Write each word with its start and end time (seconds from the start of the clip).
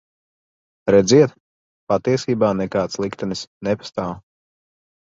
Redziet, 0.95 1.35
patiesībā 1.93 2.51
nekāds 2.63 3.01
liktenis 3.07 3.47
nepastāv. 3.71 4.21